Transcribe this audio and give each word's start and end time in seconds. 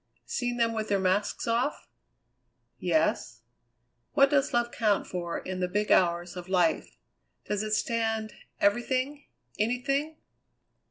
"Seen 0.25 0.57
them 0.57 0.73
with 0.73 0.87
their 0.89 0.97
masks 0.99 1.47
off?" 1.47 1.87
"Yes." 2.79 3.41
"What 4.13 4.31
does 4.31 4.51
love 4.51 4.71
count 4.71 5.05
for 5.05 5.37
in 5.37 5.59
the 5.59 5.67
big 5.67 5.91
hours 5.91 6.35
of 6.35 6.49
life? 6.49 6.97
Does 7.45 7.61
it 7.61 7.73
stand 7.75 8.33
everything, 8.59 9.25
anything?" 9.59 10.15